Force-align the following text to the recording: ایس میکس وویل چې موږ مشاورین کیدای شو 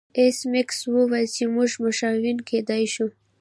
ایس 0.19 0.37
میکس 0.51 0.77
وویل 0.93 1.27
چې 1.35 1.43
موږ 1.53 1.69
مشاورین 1.85 2.37
کیدای 2.49 2.83
شو 2.93 3.07